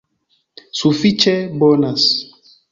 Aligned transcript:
Sufiĉe 0.79 1.35
bonas 1.61 2.11